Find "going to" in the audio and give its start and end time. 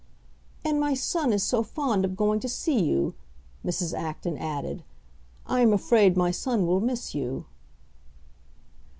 2.17-2.49